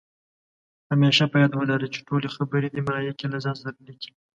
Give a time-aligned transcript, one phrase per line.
[0.91, 4.11] همېشه په یاد ولره، چې ټولې خبرې دې ملائکې له ځان سره لیکي